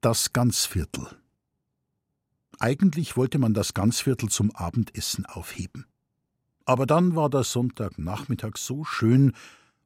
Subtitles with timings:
[0.00, 1.08] Das Ganzviertel.
[2.60, 5.86] Eigentlich wollte man das Ganzviertel zum Abendessen aufheben.
[6.64, 9.32] Aber dann war der Sonntagnachmittag so schön,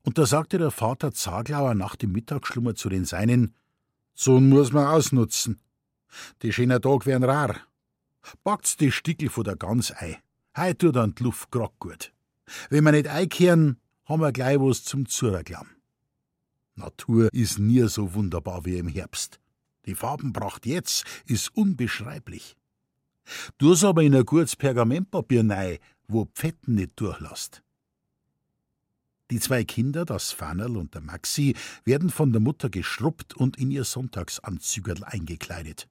[0.03, 3.55] und da sagte der Vater Zaglauer nach dem Mittagsschlummer zu den Seinen:
[4.15, 5.63] So muss man ausnutzen.
[6.43, 7.57] Die schönen Tag wären rar.
[8.45, 10.19] Packt's die Stickel von der Gans ei.
[10.55, 12.13] Heut tut an die Luft grad gut.
[12.69, 15.69] Wenn wir nicht einkehren, haben wir gleich was zum Zurerglamm.
[16.75, 19.42] Natur ist nie so wunderbar wie im Herbst.
[19.87, 22.57] Die Farbenpracht jetzt ist unbeschreiblich.
[23.59, 27.63] Du's aber in ein gutes Pergamentpapier nei, wo Pfetten nicht durchlasst.
[29.31, 33.71] Die zwei Kinder, das Fannerl und der Maxi, werden von der Mutter geschrubbt und in
[33.71, 35.89] ihr Sonntagsanzügerl eingekleidet.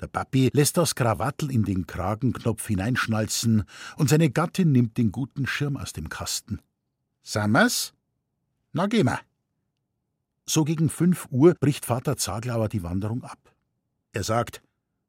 [0.00, 3.64] Der Papi lässt das Krawattel in den Kragenknopf hineinschnalzen
[3.96, 6.60] und seine Gattin nimmt den guten Schirm aus dem Kasten.
[7.22, 7.94] Sammers?
[8.72, 9.18] Na, geh mal.
[10.48, 13.54] So gegen fünf Uhr bricht Vater Zaglauer die Wanderung ab.
[14.12, 14.62] Er sagt,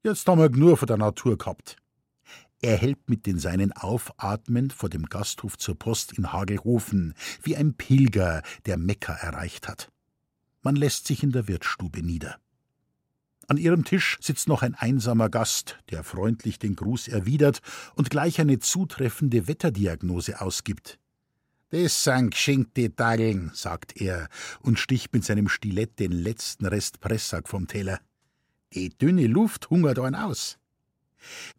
[0.03, 1.77] jetzt haben wir nur von der Natur gehabt.
[2.61, 7.73] Er hält mit den Seinen aufatmend vor dem Gasthof zur Post in Hagelhofen, wie ein
[7.75, 9.89] Pilger, der Mekka erreicht hat.
[10.61, 12.35] Man lässt sich in der Wirtsstube nieder.
[13.47, 17.61] An ihrem Tisch sitzt noch ein einsamer Gast, der freundlich den Gruß erwidert
[17.95, 20.99] und gleich eine zutreffende Wetterdiagnose ausgibt.
[21.71, 24.27] Das sind geschenkte Tageln, sagt er
[24.61, 27.99] und sticht mit seinem Stilett den letzten Rest Pressack vom Teller.
[28.73, 30.57] Die dünne Luft hungert einen aus.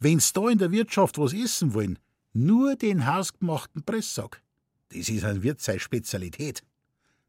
[0.01, 1.99] Wenn's da in der Wirtschaft was essen wollen,
[2.33, 4.43] nur den hausgemachten Pressack.
[4.89, 6.65] Das ist ein Wirt seine Spezialität.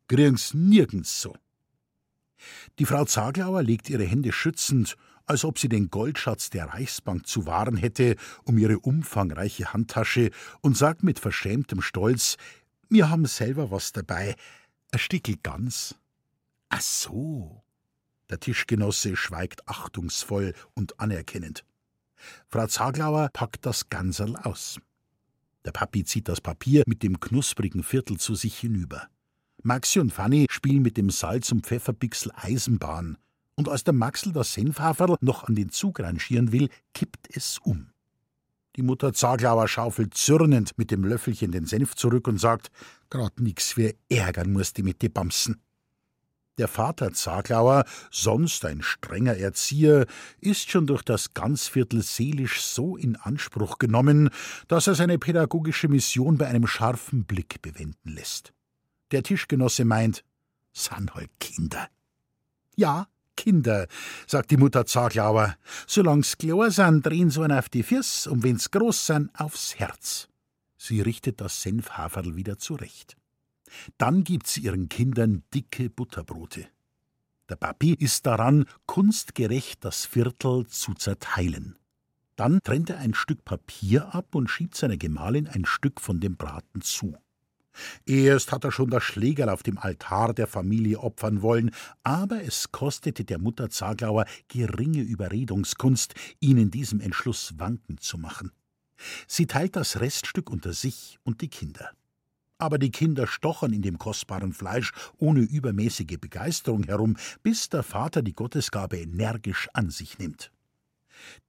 [0.08, 1.36] Kriegen's nirgends so.
[2.80, 7.46] Die Frau Zaglauer legt ihre Hände schützend, als ob sie den Goldschatz der Reichsbank zu
[7.46, 12.38] wahren hätte, um ihre umfangreiche Handtasche und sagt mit verschämtem Stolz,
[12.92, 14.36] wir haben selber was dabei.
[14.92, 15.96] Ein Stickel Gans.
[16.68, 17.64] Ach so.
[18.30, 21.64] Der Tischgenosse schweigt achtungsvoll und anerkennend.
[22.50, 24.80] Frau Zaglauer packt das Ganserl aus.
[25.64, 29.08] Der Papi zieht das Papier mit dem knusprigen Viertel zu sich hinüber.
[29.64, 33.18] Maxi und Fanny spielen mit dem Salz- und Pfefferbixel Eisenbahn.
[33.56, 37.91] Und als der Maxel das Senfhaferl noch an den Zug rangieren will, kippt es um.
[38.78, 42.72] Die Mutter Zaglauer schaufelt zürnend mit dem Löffelchen den Senf zurück und sagt:
[43.10, 45.62] Grad nix für ärgern musst du mit die Bamsen.
[46.58, 50.06] Der Vater Zaglauer, sonst ein strenger Erzieher,
[50.40, 54.30] ist schon durch das Ganzviertel seelisch so in Anspruch genommen,
[54.68, 58.54] dass er seine pädagogische Mission bei einem scharfen Blick bewenden lässt.
[59.12, 60.24] Der Tischgenosse meint,
[60.74, 61.88] san halt Kinder.
[62.76, 63.08] Ja,
[63.42, 63.88] Kinder,
[64.28, 65.56] sagt die Mutter Zaglauer.
[65.88, 70.28] Solang's klar sind, drehen sie auf die Fürs und wenn's groß sind, aufs Herz.
[70.78, 73.18] Sie richtet das Senfhaferl wieder zurecht.
[73.98, 76.68] Dann gibt sie ihren Kindern dicke Butterbrote.
[77.50, 81.80] Der Papi ist daran, kunstgerecht das Viertel zu zerteilen.
[82.36, 86.38] Dann trennt er ein Stück Papier ab und schiebt seiner Gemahlin ein Stück von dem
[86.38, 87.18] Braten zu.
[88.06, 91.72] Erst hat er schon das Schlägerl auf dem Altar der Familie opfern wollen,
[92.04, 98.52] aber es kostete der Mutter Zaglauer geringe Überredungskunst, ihn in diesem Entschluss wanken zu machen.
[99.28, 101.92] Sie teilt das Reststück unter sich und die Kinder.
[102.58, 108.22] Aber die Kinder stochern in dem kostbaren Fleisch ohne übermäßige Begeisterung herum, bis der Vater
[108.22, 110.52] die Gottesgabe energisch an sich nimmt.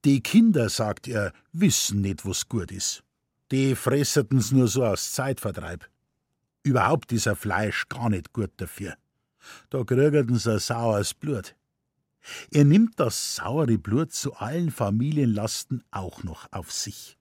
[0.05, 3.03] Die Kinder, sagt er, wissen nicht, was gut ist.
[3.51, 5.87] Die fresseten's nur so aus Zeitvertreib.
[6.63, 8.95] Überhaupt ist ein Fleisch gar nicht gut dafür.
[9.69, 11.55] Da kriegen sie ein saures Blut.
[12.51, 17.17] Er nimmt das saure Blut zu allen Familienlasten auch noch auf sich.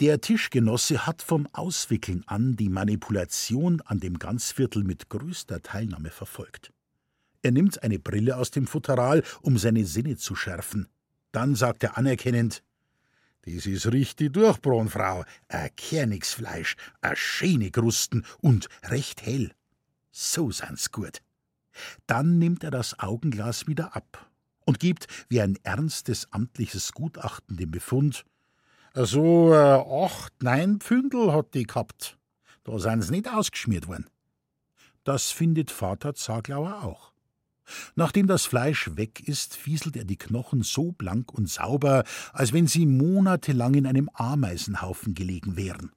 [0.00, 6.72] Der Tischgenosse hat vom Auswickeln an die Manipulation an dem Ganzviertel mit größter Teilnahme verfolgt.
[7.42, 10.88] Er nimmt eine Brille aus dem Futteral, um seine Sinne zu schärfen.
[11.30, 12.64] Dann sagt er anerkennend:
[13.42, 15.24] das ist richtig durchbraun, Frau.
[15.48, 19.52] Ein Kernigsfleisch, a schöne Krusten und recht hell.
[20.10, 21.22] So sind's gut.
[22.06, 24.30] Dann nimmt er das Augenglas wieder ab
[24.66, 28.24] und gibt wie ein ernstes amtliches Gutachten den Befund.
[28.94, 32.18] So äh, acht, neun Pfündel hat die gehabt.
[32.64, 34.10] Da sind's nicht ausgeschmiert worden.
[35.04, 37.09] Das findet Vater Zaglauer auch.
[37.94, 42.66] Nachdem das Fleisch weg ist, fieselt er die Knochen so blank und sauber, als wenn
[42.66, 45.92] sie monatelang in einem Ameisenhaufen gelegen wären.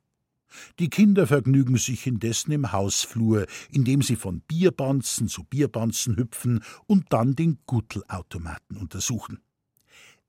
[0.79, 7.11] Die Kinder vergnügen sich indessen im Hausflur, indem sie von Bierbanzen zu Bierbanzen hüpfen und
[7.11, 9.39] dann den Guttelautomaten untersuchen.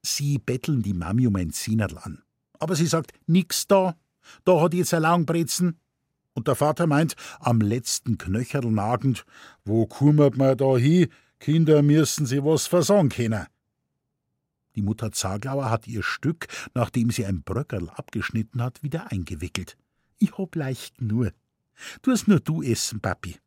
[0.01, 2.23] Sie betteln die Mami um ein Zehnerl an.
[2.59, 3.95] Aber sie sagt, nix da,
[4.43, 5.79] da hat jetzt ein Laugenbrezen.
[6.33, 9.25] Und der Vater meint, am letzten Knöcherl nagend,
[9.63, 11.07] wo kummert man da hin,
[11.39, 13.45] Kinder müssen sie was versagen können.
[14.75, 19.77] Die Mutter Zaglauer hat ihr Stück, nachdem sie ein Bröckerl abgeschnitten hat, wieder eingewickelt.
[20.17, 21.31] Ich hab leicht nur.
[22.01, 23.37] Tu's nur du essen, Papi.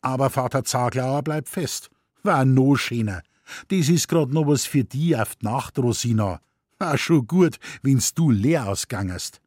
[0.00, 1.90] Aber Vater Zaglauer bleibt fest.
[2.22, 3.22] War no schöner.
[3.68, 6.40] Das is grad noch was für die auf die Nacht, Rosina.
[6.78, 9.40] War schon gut, wenn's du leer ausgangest.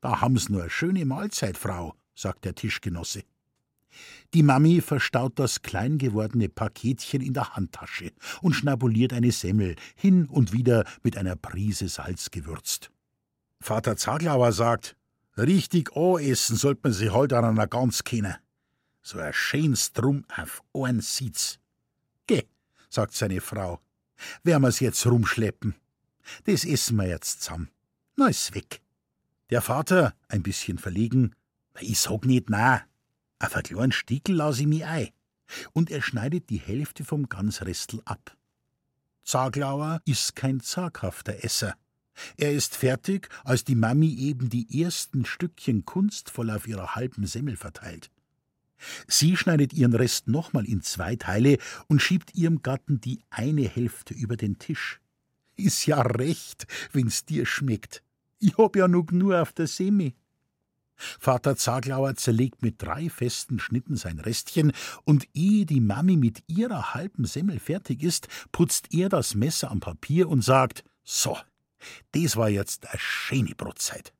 [0.00, 3.22] Da haben's nur eine schöne Mahlzeit, Frau, sagt der Tischgenosse.
[4.34, 8.12] Die Mami verstaut das klein gewordene Paketchen in der Handtasche
[8.42, 12.90] und schnabuliert eine Semmel, hin und wieder mit einer Prise Salz gewürzt.
[13.60, 14.96] Vater Zaglauer sagt,
[15.36, 18.34] richtig essen sollte man sich halt an einer Gans kennen.
[19.02, 21.58] So ein schönes Drum auf einen sieht's.
[22.26, 22.44] Geh,
[22.90, 23.80] sagt seine Frau,
[24.42, 25.74] werden wir's jetzt rumschleppen.
[26.44, 27.70] Das essen wir jetzt zusammen.
[28.16, 28.82] Na, ist weg.
[29.50, 31.34] Der Vater, ein bisschen verlegen,
[31.80, 32.82] ich sag nicht na,
[33.38, 35.08] einen kleinen Stickel lass ich mich ein.
[35.72, 38.36] Und er schneidet die Hälfte vom Gansrestel ab.
[39.24, 41.74] Zaglauer ist kein zaghafter Esser.
[42.36, 47.56] Er ist fertig, als die Mami eben die ersten Stückchen kunstvoll auf ihrer halben Semmel
[47.56, 48.10] verteilt.
[49.06, 51.58] Sie schneidet ihren Rest nochmal in zwei Teile
[51.88, 55.00] und schiebt ihrem Gatten die eine Hälfte über den Tisch.
[55.56, 58.02] Ist ja recht, wenn's dir schmeckt.
[58.38, 60.14] Ich hab ja noch nur auf der Semi.
[61.18, 64.72] Vater Zaglauer zerlegt mit drei festen Schnitten sein Restchen,
[65.04, 69.80] und ehe die Mami mit ihrer halben Semmel fertig ist, putzt er das Messer am
[69.80, 71.36] Papier und sagt: So,
[72.12, 74.12] das war jetzt eine schöne Brotzeit.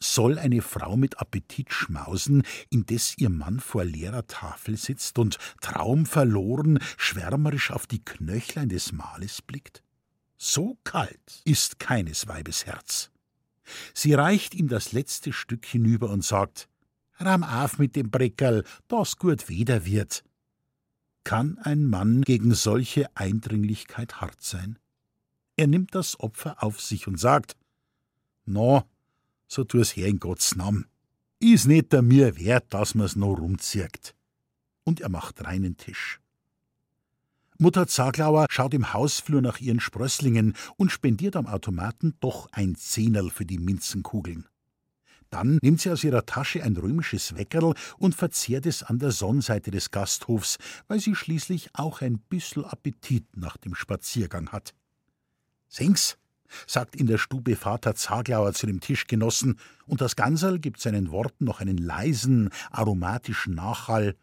[0.00, 6.78] Soll eine Frau mit Appetit schmausen, indes ihr Mann vor leerer Tafel sitzt und traumverloren
[6.96, 9.82] schwärmerisch auf die Knöchlein des Mahles blickt?
[10.36, 13.10] So kalt ist keines Weibes Herz.
[13.94, 16.68] Sie reicht ihm das letzte Stück hinüber und sagt:
[17.18, 20.24] Rahm auf mit dem Breckerl, das gut weder wird.
[21.24, 24.78] Kann ein Mann gegen solche Eindringlichkeit hart sein?
[25.56, 27.56] Er nimmt das Opfer auf sich und sagt:
[28.44, 28.82] No,
[29.46, 30.86] so tu's her in Gottes Namen.
[31.38, 34.14] Is nicht der mir wert, dass man's noch rumzirkt.
[34.84, 36.20] Und er macht reinen Tisch.
[37.56, 43.30] Mutter Zaglauer schaut im Hausflur nach ihren Sprösslingen und spendiert am Automaten doch ein Zehnerl
[43.30, 44.48] für die Minzenkugeln.
[45.30, 49.70] Dann nimmt sie aus ihrer Tasche ein römisches Weckerl und verzehrt es an der Sonnenseite
[49.70, 50.58] des Gasthofs,
[50.88, 54.74] weil sie schließlich auch ein bissel Appetit nach dem Spaziergang hat.
[55.68, 56.18] Sing's,
[56.66, 61.44] sagt in der Stube Vater Zaglauer zu dem Tischgenossen, und das Ganserl gibt seinen Worten
[61.44, 64.16] noch einen leisen, aromatischen Nachhall.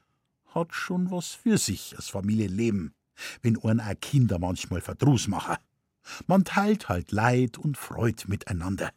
[0.54, 2.94] Hat schon was für sich, das Familienleben
[3.42, 5.58] wenn ein auch Kinder manchmal Verdruss machen.
[6.28, 8.92] Man teilt halt Leid und Freud miteinander.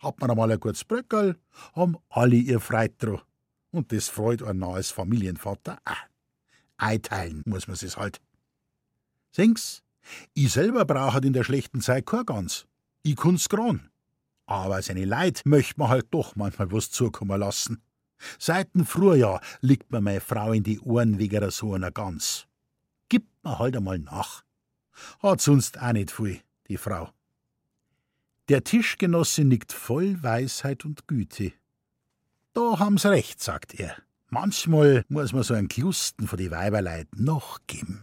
[0.00, 1.36] Hat man einmal ein gutes Bröckerl,
[1.74, 3.20] haben alle ihr Freit dran.
[3.70, 5.94] Und das freut ein nahes Familienvater auch.
[6.76, 8.20] Einteilen muss man es halt.
[9.30, 9.82] Sing's,
[10.34, 12.66] ich selber brauche in der schlechten Zeit kein Gans.
[13.02, 13.90] Ich kun's gran.
[14.46, 17.82] Aber seine Leid möcht man halt doch manchmal was zukommen lassen.
[18.38, 22.46] Seiten Frühjahr liegt mir meine Frau in die Ohren wegen so einer Gans
[23.44, 24.42] man halt einmal nach.
[25.20, 27.10] Hat sonst auch nicht viel, die Frau.
[28.48, 31.52] Der Tischgenosse nickt voll Weisheit und Güte.
[32.52, 33.96] Da haben's recht, sagt er.
[34.28, 38.02] Manchmal muss man so ein Klusten vor die Weiberleid noch geben.